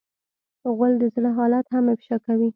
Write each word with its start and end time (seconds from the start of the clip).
غول 0.75 0.93
د 1.01 1.03
زړه 1.15 1.29
حالت 1.37 1.65
هم 1.73 1.85
افشا 1.93 2.17
کوي. 2.25 2.49